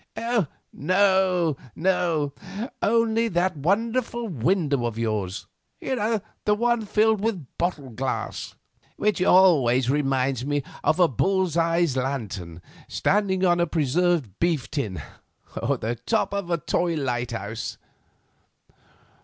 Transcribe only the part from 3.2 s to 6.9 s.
that wonderful window of yours—the one